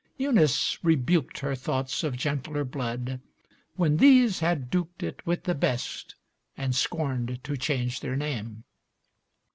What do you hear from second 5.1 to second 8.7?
with the best, and scorned to change their name.